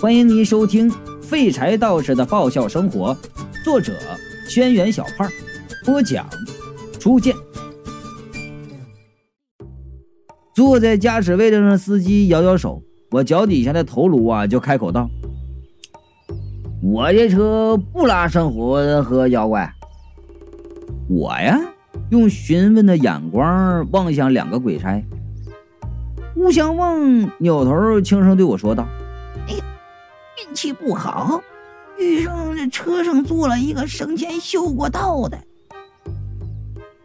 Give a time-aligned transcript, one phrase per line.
[0.00, 0.90] 欢迎您收听
[1.20, 3.14] 《废柴道士的爆笑生活》，
[3.62, 3.92] 作者：
[4.48, 5.28] 轩辕小胖，
[5.84, 6.26] 播讲：
[6.98, 7.36] 初见。
[10.54, 15.06] 坐在驾驶位置上的司机摇摇手，我脚底下的头颅啊就开口道
[16.82, 19.70] ：“我这车不拉生活和妖怪。”
[21.10, 21.60] 我呀，
[22.08, 25.04] 用询问的眼光望向两个鬼差。
[26.34, 28.88] 吴相望扭头轻声对我说道。
[30.50, 31.40] 运气不好，
[31.96, 35.38] 遇上这车上坐了一个生前修过道的。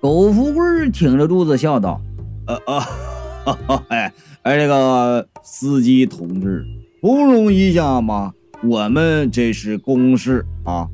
[0.01, 2.01] 苟富贵挺着肚子笑道
[2.47, 4.11] ：“呃啊，哎
[4.41, 6.65] 哎，这个司机同志，
[7.01, 10.87] 通融一下嘛，我们这是公事啊。”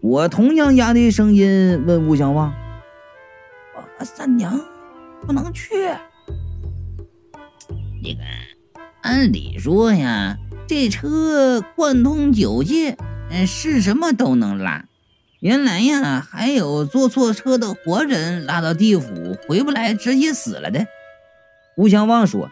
[0.00, 2.50] 我同样压低声音问吴小旺
[3.76, 4.58] ：“我和三娘
[5.26, 5.74] 不能去？
[8.02, 8.20] 那个，
[9.02, 10.38] 按理说呀。”
[10.68, 12.96] 这车贯通九界，
[13.30, 14.86] 嗯，是什么都能拉。
[15.38, 20.86] 原来呀，还有坐错车的活人拉到地府回不来，直接死了的。
[21.76, 22.50] 吴相望说：“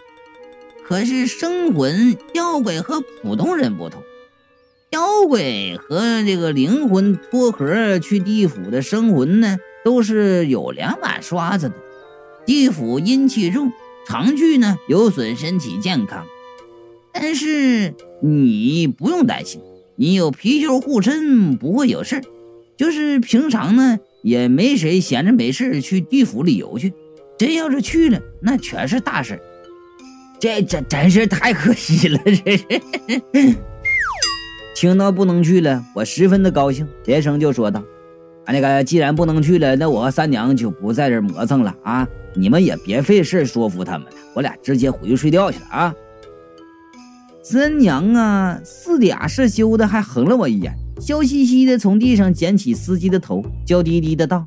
[0.87, 4.01] 可是生魂、妖怪和普通人不同，
[4.91, 11.75] 妖怪和这个灵魂脱壳去地府的生魂呢，都是有两把刷子的。
[12.47, 13.73] 地府阴气重，
[14.07, 16.25] 长去呢有损身体健康。”
[17.15, 19.61] 但是你不用担心，
[19.97, 22.21] 你有貔貅护身，不会有事
[22.77, 26.93] 就是平常呢，也没谁闲着没事去地府旅游去。
[27.39, 29.41] 真要是去了，那全是大事
[30.39, 32.65] 这真真是太可惜了，这是。
[34.75, 37.81] 听到不能去了，我十分的高兴，连声就说道
[38.45, 42.07] ：“啊，那个既然不能去了，那我和三娘就不在这磨蹭了啊！
[42.35, 45.95] 你们也别费事说服他们了，我俩直接回去睡觉去了啊！”
[47.47, 54.47] 三娘啊，四俩是羞的，还横了我一眼，笑嘻嘻的从地上捡起司机的头，娇滴滴的道：“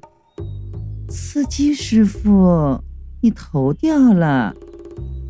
[1.07, 2.81] 司机师傅，
[3.21, 4.55] 你头掉了。”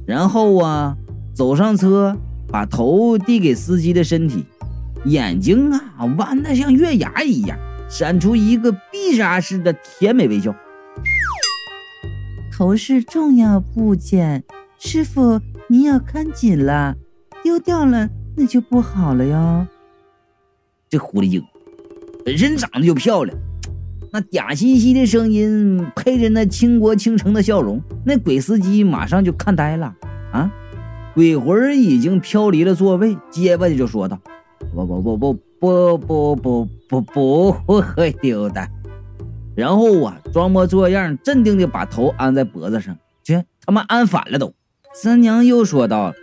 [0.07, 0.95] 然后啊，
[1.35, 2.15] 走上车，
[2.47, 4.45] 把头递给司机的身体，
[5.03, 7.59] 眼睛啊弯的像月牙一样，
[7.89, 10.55] 闪出一个必杀式的甜美微笑。
[12.57, 14.45] 头是重要部件，
[14.79, 16.95] 师傅您要看紧了。
[17.47, 19.65] 丢掉了那就不好了哟。
[20.89, 21.41] 这狐狸精
[22.25, 23.37] 本身长得就漂亮，
[24.11, 29.95] 那嗲兮兮的声音配着那倾国倾城的笑容，那鬼司机马上就看呆了
[30.33, 30.51] 啊！
[31.15, 34.19] 鬼魂已经飘离了座位，结巴的就说道
[34.75, 38.67] ：“不不不不不不不不不会丢的。”
[39.55, 44.53] 然后啊，装模作样镇定的把头安在脖子上，去他妈安反了都。
[44.93, 46.13] 三娘又说道。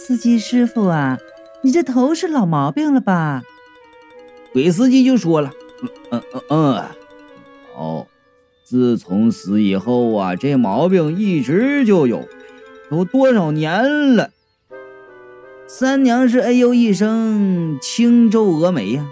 [0.00, 1.18] 司机师傅啊，
[1.62, 3.42] 你这头是老毛病了吧？
[4.52, 6.84] 鬼司机就说了：“嗯嗯嗯嗯，
[7.76, 8.06] 哦，
[8.64, 12.26] 自从死以后啊，这毛病一直就有，
[12.88, 14.30] 都多少年了。”
[15.66, 19.06] 三娘是哎呦一声，轻皱峨眉呀，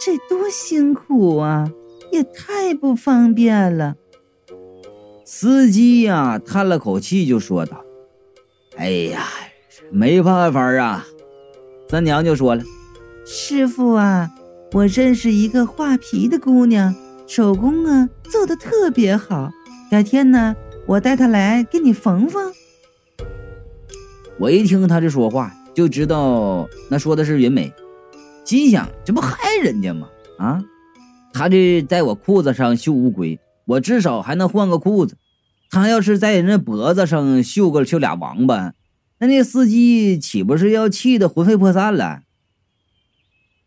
[0.00, 1.70] 这多辛苦啊，
[2.10, 3.94] 也太不方便了。
[5.24, 7.84] 司机呀叹了口气就说道
[8.76, 9.28] ：“哎呀。”
[9.90, 11.06] 没办法啊，
[11.88, 12.62] 三娘就说了
[13.26, 14.30] ：“师傅啊，
[14.72, 16.94] 我认识一个画皮的姑娘，
[17.26, 19.50] 手工啊做的特别好。
[19.90, 20.56] 改天呢，
[20.86, 22.52] 我带她来给你缝缝。”
[24.38, 27.72] 我一听他这说话，就知道那说的是云美，
[28.44, 30.08] 心想这不害人家吗？
[30.38, 30.64] 啊，
[31.32, 35.14] 他这在我裤子上绣乌龟，我至少还能换个裤子；
[35.70, 38.72] 他要是在人家脖子上绣个绣俩王八。
[39.24, 42.24] 那那司机岂不是要气得魂飞魄散了？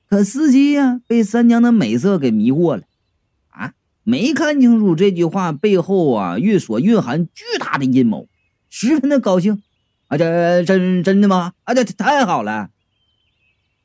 [0.07, 2.83] 可司机呀，被三娘的美色给迷惑了，
[3.47, 3.73] 啊，
[4.03, 8.29] 没看清楚这句话背后啊蕴所蕴含巨大的阴谋，
[8.69, 9.63] 十分的高兴。
[10.09, 11.53] 啊，这真真的吗？
[11.63, 12.69] 啊，这太好了！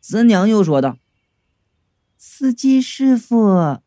[0.02, 0.98] 三娘又说道
[2.18, 3.80] ：“司机师傅，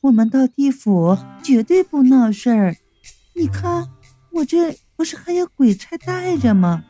[0.00, 2.76] 我们到地府绝对不闹事儿。
[3.34, 3.90] 你看，
[4.32, 6.82] 我这不是还有鬼差带着吗？”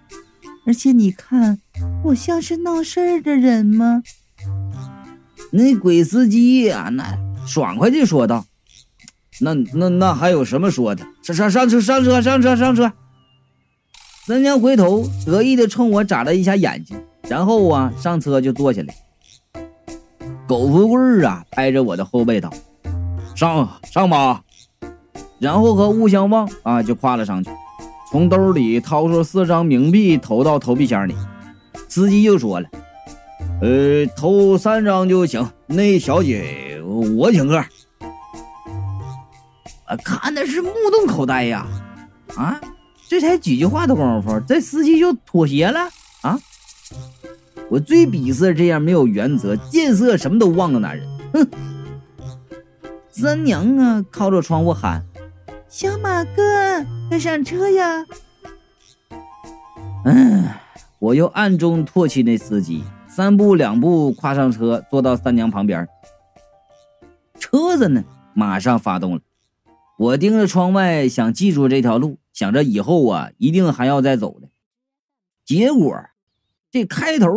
[0.67, 1.61] 而且你看，
[2.03, 4.03] 我像是闹事儿的人吗？
[5.53, 7.17] 那鬼司机呀，那
[7.47, 8.45] 爽快地说道
[9.41, 11.07] ：“那那那还有什么说的？
[11.23, 12.93] 上上上车上车上车上车！”
[14.27, 18.95] 三娘回头得意地冲我眨了一下眼睛，然后啊上车就坐下来。
[20.49, 22.53] 苟富贵啊拍着我的后背道
[23.37, 24.43] ：“上上吧！”
[25.39, 27.51] 然后和吴相望啊就跨了上去。
[28.17, 31.15] 从兜里掏出四张冥币，投到投币箱里。
[31.87, 32.67] 司机就说了
[33.61, 37.57] ：“呃，投三张就行，那小姐我请客。”
[39.85, 41.67] 啊看的是目瞪口呆呀！
[42.37, 42.59] 啊，
[43.07, 45.81] 这才几句话的功夫，这司机就妥协了
[46.23, 46.39] 啊！
[47.69, 51.07] 我最鄙视这样没有原则、见色什么都忘的男人。
[51.35, 51.47] 哼！
[53.11, 55.05] 三娘啊，靠着窗户喊
[55.69, 58.05] ：“小马哥，快上车呀！”
[60.07, 60.45] 嗯，
[61.01, 65.87] 我又暗中唾弃那司机，三步两步跨上车，坐到三娘旁边。
[67.39, 69.21] 车子呢，马上发动了。
[69.99, 74.49] 我盯着窗外，想记住这条路，想着以后啊，一定还要再走的。
[75.45, 76.01] 结果，
[76.71, 77.29] 这开头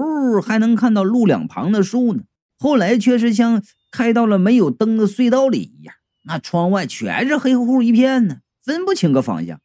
[0.42, 2.24] 还能看到路两旁的树呢，
[2.60, 9.62] 后来却是像开到了没有灯的隧道里一样，那窗外全是黑乎乎一片呢，分不清个方向。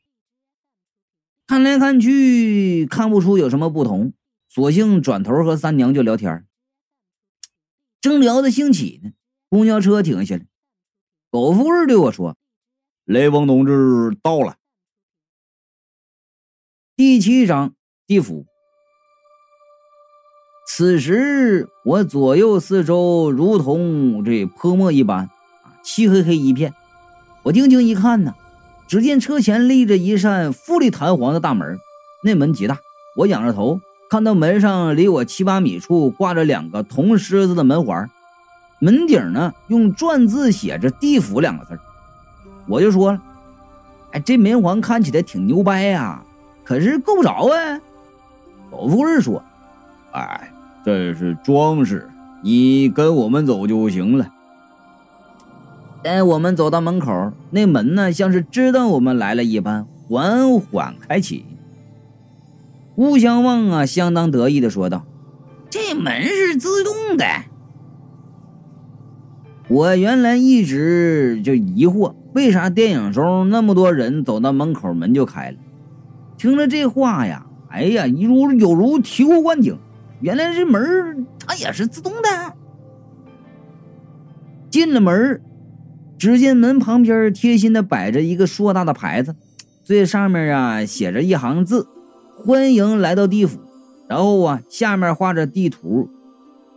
[1.47, 4.15] 看来看去，看不出有什么不同，
[4.49, 6.47] 索性转头和三娘就聊天。
[8.01, 9.13] 正聊得兴起呢，
[9.49, 10.47] 公交车停下来，
[11.31, 12.37] 狗夫人对我说。
[13.05, 14.57] 雷锋同志到了。
[16.97, 17.75] 第七章
[18.07, 18.47] 地府。
[20.67, 25.29] 此时我左右四周如同这泼墨一般，
[25.85, 26.75] 漆黑黑一片。
[27.45, 28.35] 我定睛一看呢，
[28.89, 31.79] 只见车前立着一扇富丽堂皇的大门，
[32.23, 32.79] 那门极大。
[33.17, 38.11] 我仰着头，看到门上离我七八米处挂着两个铜狮子的门环，
[38.81, 41.79] 门顶呢用篆字写着“地府”两个字。
[42.67, 43.23] 我就说了，
[44.13, 46.23] 哎，这门环看起来挺牛掰呀，
[46.65, 47.81] 可是够不着啊。
[48.73, 49.43] 老夫人说
[50.13, 50.51] ：“哎，
[50.85, 52.09] 这是装饰，
[52.43, 54.27] 你跟我们走就行了。”
[56.05, 61.47] 待我们走到门口，那门呢，像是知道我们来了一般，缓缓开启。
[62.95, 65.07] 吴相望啊，相当得意的说道
[65.71, 67.25] ：“这门是自动的。”
[69.69, 72.15] 我原来一直就疑惑。
[72.35, 75.57] 为啥电影中那么多人走到门口门就开了？
[76.37, 79.79] 听了这话呀，哎呀，一如有如醍醐灌顶。
[80.21, 82.53] 原来这门它也是自动的。
[84.69, 85.41] 进了门，
[86.19, 89.35] 只见门旁边贴心的摆着一个硕大的牌子，
[89.83, 91.87] 最上面啊写着一行字
[92.37, 93.61] ：“欢迎来到地府。”
[94.09, 96.09] 然后啊，下面画着地图，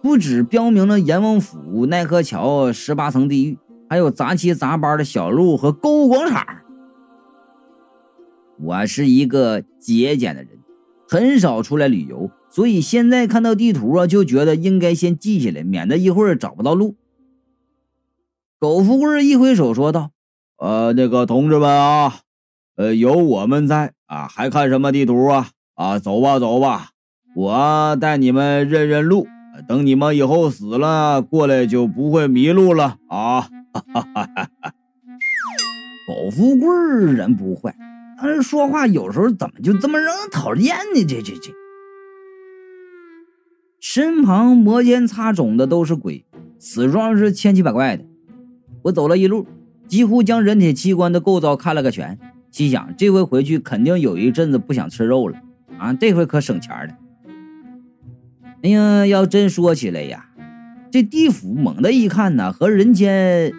[0.02, 3.58] 不止标明了阎王府、奈何桥、十八层地狱。
[3.90, 6.46] 还有杂七杂八的小路和购物广场。
[8.60, 10.52] 我是一个节俭的人，
[11.08, 16.96] 很少出来旅游，所以现在看到地图啊，就觉得应该先记下来，免得一会儿找不到路。
[18.60, 20.10] 狗富贵一挥手说道
[20.58, 22.22] ：“呃，那个同志们啊，
[22.76, 25.50] 呃，有我们在啊，还看什么地图啊？
[25.76, 26.90] 啊，走吧，走吧，
[27.36, 29.28] 我带你们认认路，
[29.68, 33.42] 等你们以后死了过来就不会迷路了啊。
[33.74, 34.26] ”哈哈哈！
[34.26, 34.74] 哈
[36.08, 36.68] 狗富贵
[37.14, 37.76] 人不坏，
[38.20, 41.06] 但是说话有时候怎么就这么让人讨厌呢？
[41.06, 41.52] 这这这，
[43.80, 46.26] 身旁摩肩擦踵的都是鬼，
[46.58, 48.04] 死状是千奇百怪的。
[48.88, 49.46] 我走了一路，
[49.88, 52.18] 几乎将人体器官的构造看了个全。
[52.52, 55.38] 心想这回回去肯定有一阵子不想吃肉了
[55.78, 55.94] 啊！
[55.94, 56.94] 这回可省钱了。
[58.64, 60.30] 哎呀，要真说起来呀。
[60.90, 63.52] 这地府猛的一看呢，和人间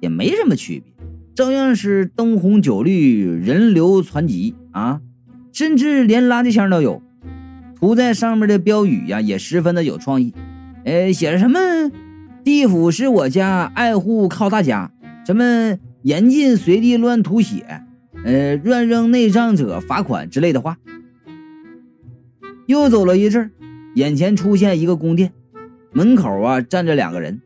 [0.00, 0.92] 也没什么区别，
[1.34, 5.00] 照样是灯红酒绿、人流攒集啊，
[5.52, 7.00] 甚至连垃圾箱都有。
[7.76, 10.34] 涂在上面的标语呀，也十分的有创意。
[10.84, 11.60] 哎，写着什么
[12.44, 14.90] “地府是我家，爱护靠大家”，
[15.24, 17.82] 什么“严禁随地乱吐血”，
[18.24, 20.76] 呃，“乱扔内脏者罚款”之类的话。
[22.66, 23.50] 又走了一阵，
[23.94, 25.32] 眼前出现一个宫殿。
[25.92, 27.42] 门口啊，站着两个人，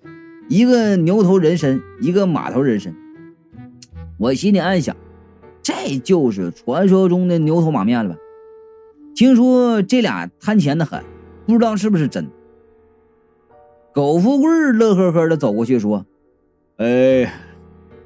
[0.49, 2.95] 一个牛头人身，一个马头人身。
[4.19, 4.97] 我心里暗想，
[5.63, 8.17] 这就是传说中的牛头马面了吧？
[9.15, 11.03] 听说这俩贪钱的很，
[11.47, 12.27] 不知道是不是真。
[13.97, 16.05] 苟富贵乐呵呵的走过去说
[16.77, 17.25] ：“哎，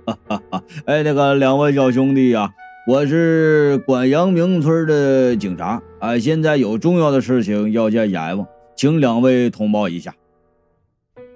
[0.07, 2.53] 哈哈哈，哎，那个两位小兄弟呀，
[2.87, 10.15] 我是管阳明村的警察啊，现在有重要的事情要见阎王，请两位通报一下。”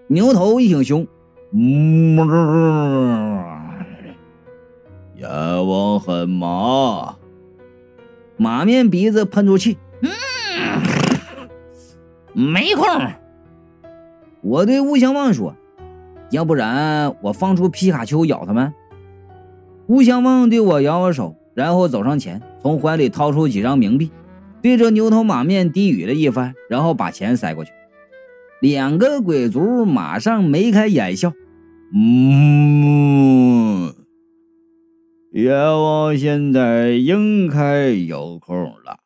[0.07, 1.05] 牛头一挺胸，
[1.53, 2.17] 嗯，
[5.17, 5.29] 阎
[5.67, 7.17] 王很忙。
[8.37, 10.11] 马面鼻子喷出气，嗯，
[12.33, 12.87] 没空。
[14.45, 15.57] 我对吴相望说
[16.31, 18.75] ：“要不然我放出皮卡丘咬他们。”
[19.89, 24.11] 吴相望对我摇摇手，然后走上前，从怀里掏出几张冥币，
[24.61, 27.73] 对着牛头马面低语了一番，然后把钱塞过去。
[28.61, 31.33] 两个鬼卒马上眉开眼笑，
[31.95, 33.95] 嗯，
[35.33, 38.99] 阎王现在应该有空了，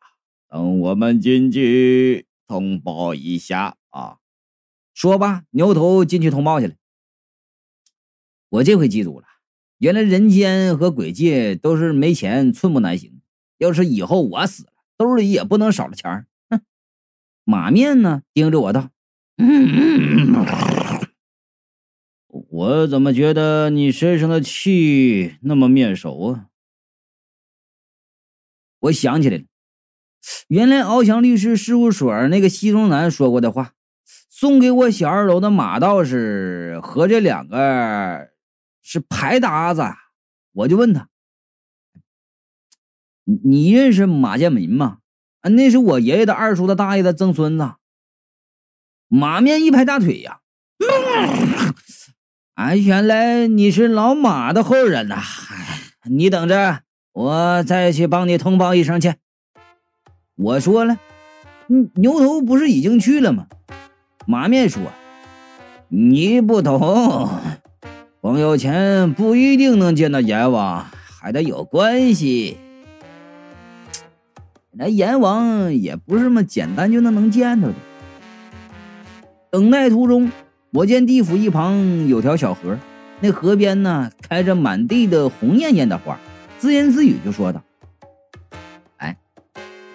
[0.49, 4.17] 等我们进去通报一下啊。
[4.99, 6.73] 说罢，牛头进去通报去了。
[8.49, 9.27] 我这回记住了，
[9.77, 13.21] 原来人间和鬼界都是没钱寸步难行。
[13.59, 16.27] 要是以后我死了，兜里也不能少了钱。
[16.49, 16.59] 哼！
[17.45, 18.89] 马面呢，盯着我道
[22.27, 26.47] ：“我怎么觉得你身上的气那么面熟啊？”
[28.79, 29.45] 我想起来了，
[30.49, 33.75] 原来翱翔律师事务所那个西装男说过的话。
[34.39, 38.29] 送给我小二楼的马道士和这两个
[38.81, 39.83] 是牌搭子，
[40.53, 41.09] 我就问他
[43.27, 44.99] ：“你你认识马建民吗？”
[45.43, 47.71] 啊，那是我爷爷的二叔的大爷的曾孙子。
[49.09, 50.39] 马面一拍大腿呀，
[52.53, 55.21] 啊，原来你是老马的后人呐！
[56.09, 59.15] 你等着，我再去帮你通报一声去。
[60.37, 60.97] 我说了，
[61.95, 63.47] 牛头不是已经去了吗？
[64.29, 64.83] 马面说
[65.89, 67.31] ：“你不懂，
[68.21, 70.85] 光有钱不一定能见到阎王，
[71.19, 72.55] 还得有关系。
[74.69, 77.73] 那阎王也不是那么简单就能能见到的。”
[79.49, 80.31] 等待途中，
[80.73, 82.77] 我见地府一旁有条小河，
[83.21, 86.19] 那河边呢开着满地的红艳艳的花，
[86.59, 87.63] 自言自语就说道
[88.97, 89.17] ：“哎，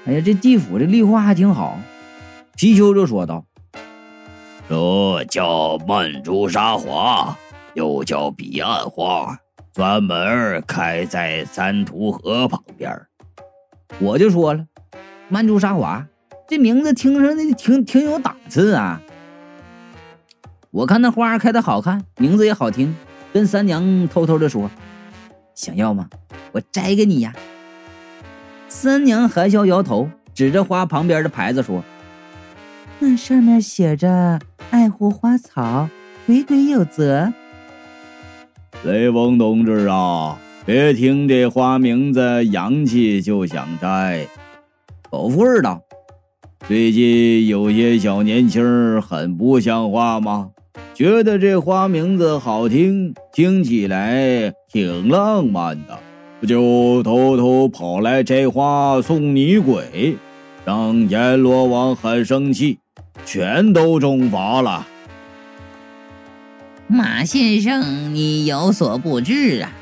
[0.06, 1.78] 哎呀，这地府这绿化还挺好。”
[2.58, 3.44] 貔貅就说道。
[4.68, 7.36] 这叫曼珠沙华，
[7.74, 9.38] 又叫彼岸花，
[9.72, 12.98] 专门开在三途河旁边。
[14.00, 14.64] 我就说了，
[15.28, 16.06] 曼珠沙华
[16.48, 19.00] 这名字听着那挺挺有档次啊。
[20.70, 22.96] 我看那花开的好看，名字也好听，
[23.32, 24.70] 跟三娘偷偷的说
[25.54, 26.08] ：“想要吗？
[26.52, 27.34] 我摘给你呀。”
[28.66, 31.84] 三娘含笑摇头，指着花旁边的牌子说
[32.98, 34.40] ：“那上面写着。”
[34.70, 35.88] 爱护花草，
[36.26, 37.32] 鬼鬼有责。
[38.84, 44.26] 雷锋同志啊，别听这花名字洋气就想摘。
[45.10, 45.80] 狗富儿道
[46.66, 50.50] ：“最近有些小年轻很不像话吗？
[50.92, 60.16] 觉得这花名字好听，听起来挺浪漫的，就偷偷跑来摘花送女鬼，
[60.64, 62.78] 让阎罗王很生气。”
[63.24, 64.86] 全都中罚了，
[66.86, 69.72] 马先生，你有所不知啊，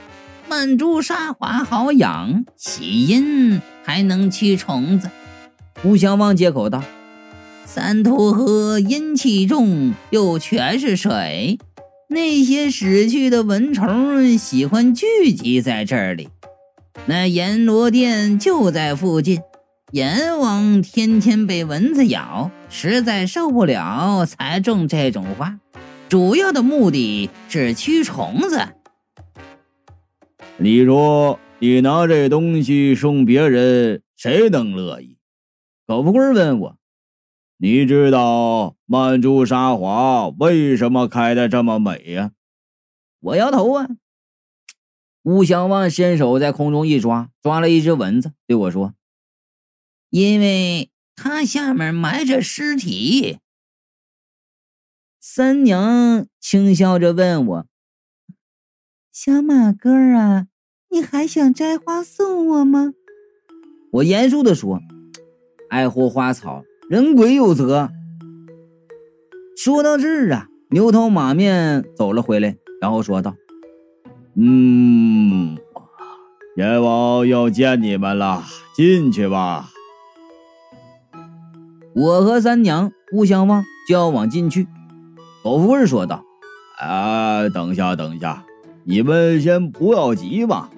[0.48, 5.10] 曼珠沙华好养，喜阴还能驱虫子。
[5.82, 6.82] 吴相望接口道
[7.66, 11.58] ：“三途河阴气重，又全是水，
[12.08, 16.28] 那些死去的蚊虫喜欢聚集在这里。
[17.06, 19.40] 那阎罗殿就在附近。”
[19.92, 25.60] 阎王天天被蚊子咬，实在受不了，才种这种花。
[26.08, 28.68] 主要的目的是驱虫子。
[30.56, 35.18] 你说，你拿这东西送别人，谁能乐意？
[35.86, 36.76] 狗富贵问我
[37.60, 42.30] ：“你知道曼珠沙华为什么开的这么美呀？”
[43.20, 43.88] 我摇头啊。
[45.22, 48.94] 吴相望伸手在空中一抓，抓了一只蚊子，对我说。
[50.12, 53.38] 因为它下面埋着尸体。
[55.18, 57.66] 三娘轻笑着问我
[59.10, 60.48] ：“小马哥啊，
[60.90, 62.92] 你还想摘花送我吗？”
[63.92, 64.80] 我严肃的说
[65.70, 67.90] ：“爱护花草，人鬼有责。”
[69.56, 73.34] 说到这儿啊，牛头马面走了回来，然后说道
[74.36, 75.56] ：“嗯，
[76.56, 78.44] 阎王要见你们了，
[78.76, 79.70] 进去吧。”
[81.94, 84.66] 我和三娘不相望，就要往进去。
[85.42, 86.24] 狗富贵说道
[86.80, 88.44] ：“啊，等下，等下，
[88.84, 90.68] 你们先不要急嘛。”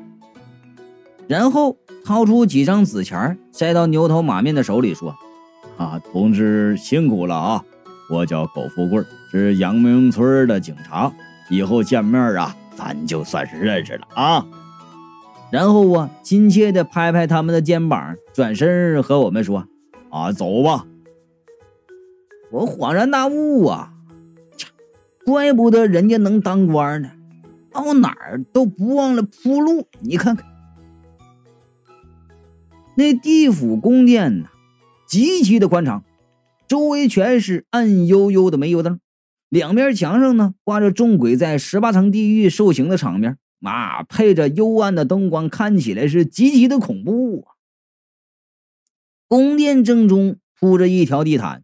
[1.28, 5.14] 然后掏出几张纸钱，塞到牛头马面的手里，说
[5.78, 7.64] ：“啊，同志辛苦了啊！
[8.10, 11.12] 我叫苟富贵，是阳明村的警察。
[11.50, 14.44] 以后见面啊，咱就算是认识了啊。”
[15.52, 19.64] 然后啊，亲切的拍拍他们的肩膀，转身和我们说
[20.10, 20.84] ：“啊，走吧。”
[22.54, 23.92] 我恍然大悟啊！
[25.26, 27.10] 怪不得人家能当官呢，
[27.72, 29.88] 到哪儿都不忘了铺路。
[29.98, 30.46] 你看看，
[32.96, 34.50] 那地府宫殿呐，
[35.08, 36.04] 极其的宽敞，
[36.68, 39.00] 周围全是暗幽幽的煤油灯，
[39.48, 47.58] 两边墙上呢挂着众鬼在十八层地狱受刑的场面，啊，配着幽暗的灯光，看起来是极其的恐怖啊。
[49.26, 51.63] 宫殿正中铺着一条地毯，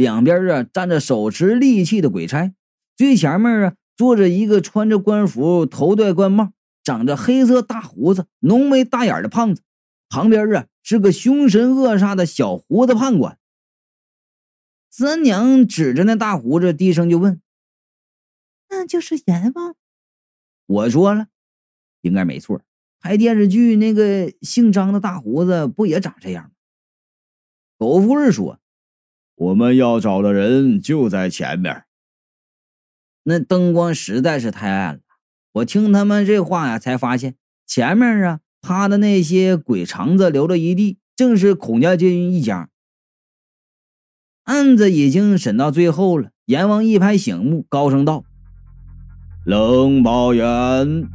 [0.00, 2.54] 两边啊站着手持利器的鬼差，
[2.96, 9.60] 最前面啊坐着一个穿着官服、头戴官帽、长着黑色大胡子、浓眉大眼的胖子，
[10.08, 13.38] 旁边啊是个凶神恶煞的小胡子判官。
[14.90, 17.42] 三娘指着那大胡子，低声就问
[18.70, 19.76] ：“那就是阎王？”
[20.64, 21.26] 我说了，
[22.00, 22.62] 应该没错。
[23.00, 26.50] 拍电视剧那个姓张的大胡子不也长这样吗？
[27.76, 28.58] 狗夫人说
[29.40, 31.84] ：“我们要找的人就在前面。”
[33.24, 35.00] 那灯光实在是太暗了。
[35.52, 42.68] 我听他们这话呀，才发现前面啊趴的那些鬼肠子流了一地，正是孔家军一家。
[44.44, 48.24] 案子已经审到最后了，阎王一拍醒目，高声道
[49.46, 51.08] ：“冷宝元，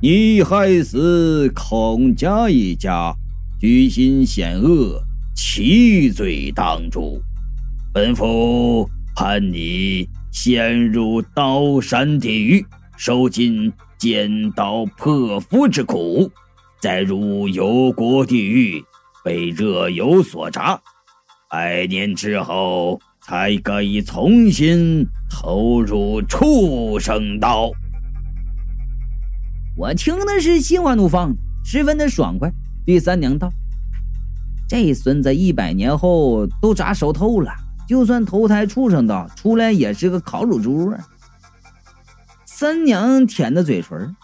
[0.00, 3.14] 你害死孔家一家，
[3.60, 5.02] 居心险恶。”
[5.34, 7.20] 其罪当诛，
[7.92, 12.64] 本府判你先入刀山地狱，
[12.96, 16.30] 受尽剪刀破腹之苦，
[16.80, 18.80] 再入油锅地狱，
[19.24, 20.80] 被热油所炸，
[21.50, 27.72] 百年之后才可以重新投入畜生道。
[29.76, 32.52] 我听的是心花怒放，十分的爽快，
[32.86, 33.52] 对三娘道。
[34.68, 37.50] 这孙子一百年后都炸熟透了，
[37.90, 41.08] 就算投胎畜生道，出来也是个烤乳猪啊！
[42.46, 44.14] 三娘舔着嘴唇，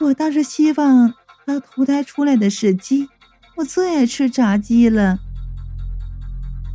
[0.00, 1.14] 我倒是希望
[1.46, 3.08] 他投胎出来的是鸡，
[3.54, 5.16] 我最爱吃炸鸡了。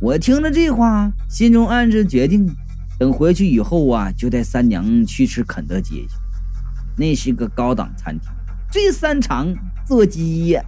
[0.00, 2.50] 我听了这话，心中暗自决定，
[2.98, 6.14] 等回去以后啊，就带三娘去吃肯德基去，
[6.96, 8.30] 那是个高档餐厅，
[8.72, 9.54] 最擅长
[9.86, 10.64] 做鸡呀！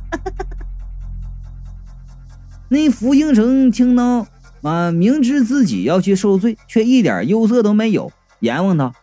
[2.73, 4.27] 那福兴城听到
[4.63, 8.11] 啊，明知自己要去受罪，却一点忧色都没有。
[8.41, 8.95] 阎王道：“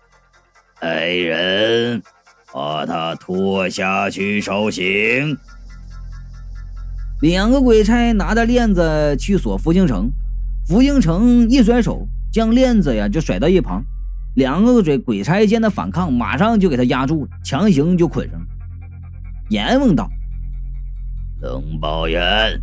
[0.82, 2.02] 来人，
[2.52, 5.38] 把他拖下去受刑。”
[7.22, 10.10] 两个鬼差拿着链子去锁福兴城，
[10.68, 13.86] 福兴城一甩手，将链子呀就甩到一旁。
[14.34, 18.46] 两个鬼鬼差见他反抗，马上就给他压住了，强行就捆上了。
[19.50, 20.10] 阎王道
[21.40, 22.60] ：“冷宝元。”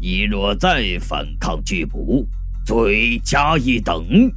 [0.00, 2.26] 你若再反抗拒捕，
[2.64, 4.30] 罪加一等。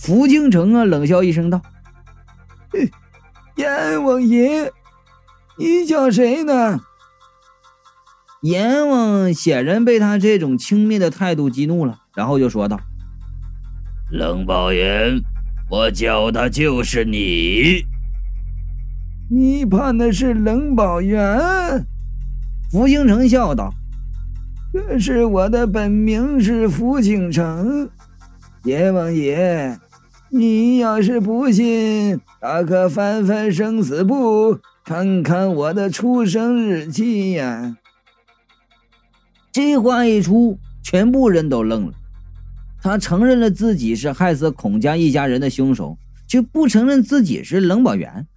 [0.00, 1.60] 福京城啊，冷笑一声道
[3.56, 4.72] ：“阎王爷，
[5.58, 6.80] 你叫谁呢？”
[8.42, 12.80] 阎王显然被他这种轻蔑的态度激怒了，然后就说道
[14.10, 15.20] ：“冷宝元，
[15.70, 17.84] 我叫的就是你。
[19.30, 21.86] 你判的是冷宝元。”
[22.70, 23.74] 福星城笑道
[24.72, 27.90] ：“可是我的本名是福星城，
[28.62, 29.76] 阎王爷，
[30.28, 37.76] 你要是不信，大可翻翻生死簿，看看我的出生日期呀。”
[39.50, 41.92] 这话一出，全部人都愣了。
[42.80, 48.28] 他承认了自己是害死孔家一家人的凶手，却不承认自己是冷宝元。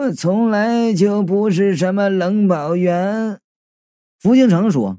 [0.00, 3.38] 我从来就不是什么冷宝元，
[4.18, 4.98] 福星城说：“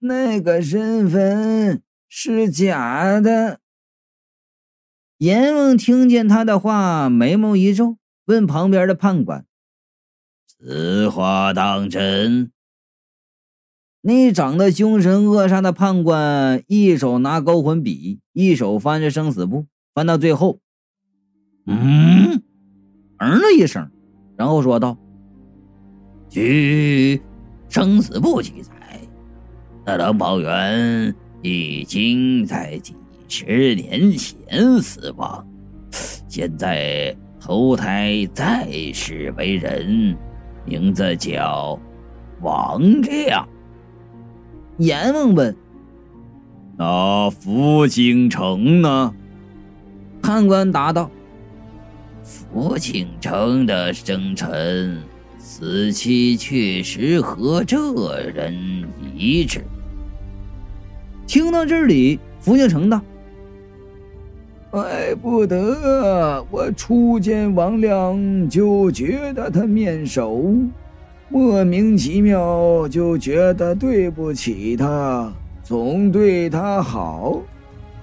[0.00, 3.60] 那个身份是假的。”
[5.16, 7.96] 阎王听见他的话，眉毛一皱，
[8.26, 9.46] 问旁边的判官
[10.46, 12.52] ：“此话当真？”
[14.04, 20.60] 那长得凶神恶煞的判官一手拿勾魂笔，一手翻着生死簿，翻到最后，
[21.64, 22.42] 嗯，
[23.16, 23.90] 嗯了一声。
[24.36, 24.96] 然后说道
[26.28, 27.20] ：“据
[27.68, 28.72] 生死簿记载，
[29.84, 32.94] 那冷宝元已经在几
[33.28, 35.46] 十年前死亡，
[36.28, 40.16] 现在投胎再世为人，
[40.64, 41.78] 名字叫
[42.42, 43.48] 王亮。”
[44.78, 45.56] 阎王问
[46.76, 49.14] ：“那福京城呢？”
[50.22, 51.10] 判官答道。
[52.26, 55.00] 福庆城的生辰，
[55.38, 57.76] 死期确实和这
[58.34, 58.52] 人
[59.14, 59.62] 一致。
[61.24, 63.00] 听到这里，福庆城道
[64.72, 70.52] ：“怪不得我初见王亮就觉得他面熟，
[71.28, 77.40] 莫名其妙就觉得对不起他，总对他好，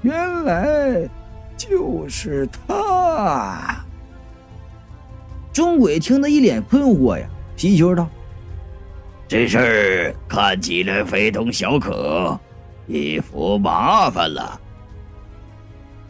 [0.01, 1.09] 原来
[1.57, 3.83] 就是他。
[5.54, 8.10] 钟鬼听得一脸困惑呀，皮球道
[9.30, 12.38] ：“这事儿看起来非同小可，
[12.88, 14.60] 一服麻烦了。”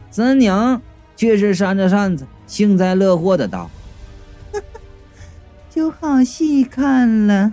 [0.10, 0.82] 三娘
[1.16, 3.70] 却是扇着扇子，幸灾乐祸的道
[5.70, 7.52] ：“就好戏看了。”